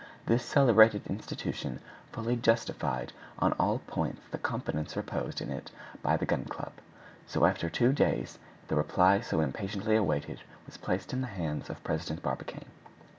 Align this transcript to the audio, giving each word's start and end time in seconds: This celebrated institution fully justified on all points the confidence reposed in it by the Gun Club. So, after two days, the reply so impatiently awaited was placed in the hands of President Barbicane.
This 0.25 0.43
celebrated 0.43 1.05
institution 1.05 1.79
fully 2.11 2.35
justified 2.35 3.13
on 3.37 3.51
all 3.59 3.83
points 3.85 4.21
the 4.31 4.39
confidence 4.39 4.97
reposed 4.97 5.41
in 5.41 5.51
it 5.51 5.69
by 6.01 6.17
the 6.17 6.25
Gun 6.25 6.45
Club. 6.45 6.71
So, 7.27 7.45
after 7.45 7.69
two 7.69 7.93
days, 7.93 8.39
the 8.67 8.75
reply 8.75 9.21
so 9.21 9.41
impatiently 9.41 9.95
awaited 9.95 10.41
was 10.65 10.77
placed 10.77 11.13
in 11.13 11.21
the 11.21 11.27
hands 11.27 11.69
of 11.69 11.83
President 11.83 12.23
Barbicane. 12.23 12.65